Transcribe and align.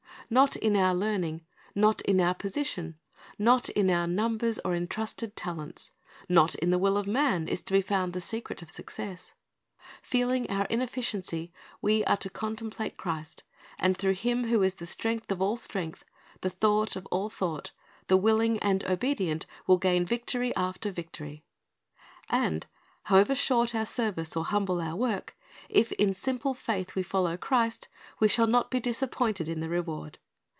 Not 0.33 0.55
in 0.55 0.77
our 0.77 0.95
learning, 0.95 1.43
not 1.75 1.99
in 2.03 2.21
our 2.21 2.33
position, 2.33 2.97
not 3.37 3.69
ni 3.75 3.91
our 3.91 4.07
numbers 4.07 4.59
or 4.63 4.73
entrusted 4.73 5.35
talents, 5.35 5.91
not 6.29 6.55
in 6.55 6.69
the 6.69 6.77
will 6.79 6.95
of 6.95 7.05
man, 7.05 7.49
is 7.49 7.61
to 7.63 7.73
be 7.73 7.81
found 7.81 8.13
the 8.13 8.21
secret 8.21 8.61
of 8.61 8.69
success. 8.71 9.33
Feeling 10.01 10.49
our 10.49 10.63
inefficiency, 10.67 11.51
we 11.81 12.05
are 12.05 12.15
to 12.15 12.29
contemplate 12.29 12.95
Christ, 12.95 13.43
and 13.77 13.97
through 13.97 14.13
Him 14.13 14.45
who 14.47 14.63
is 14.63 14.75
the 14.75 14.85
strength 14.85 15.33
of 15.33 15.41
all 15.41 15.57
strength, 15.57 16.05
the 16.39 16.49
thought 16.49 16.95
of 16.95 17.05
all 17.07 17.29
thought, 17.29 17.71
the 18.07 18.15
willing 18.15 18.57
and 18.59 18.85
obedient 18.85 19.45
will 19.67 19.77
gain 19.79 20.05
victory 20.05 20.55
after 20.55 20.93
victory. 20.93 21.43
And 22.29 22.65
however 23.05 23.35
short 23.35 23.75
our 23.75 23.85
service 23.85 24.37
or 24.37 24.45
hurnble 24.45 24.79
our 24.81 24.95
work, 24.95 25.35
if 25.67 25.91
in 25.93 26.13
simple 26.13 26.53
faith 26.53 26.95
we 26.95 27.03
follow 27.03 27.35
Christ, 27.35 27.89
we 28.21 28.29
shall 28.29 28.47
not 28.47 28.71
be 28.71 28.79
disappointed 28.79 29.49
of 29.49 29.59
the 29.59 29.67
reward. 29.67 30.17